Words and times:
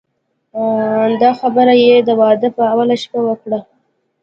دا 1.21 1.31
خبره 1.39 1.73
یې 1.83 1.95
د 2.07 2.09
واده 2.21 2.49
په 2.57 2.63
اوله 2.73 2.95
شپه 3.03 3.19
وکړه. 3.27 3.59